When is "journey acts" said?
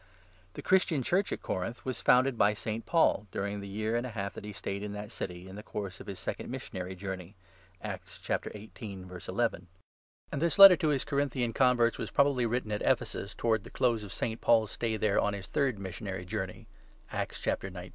6.95-8.19, 16.25-17.39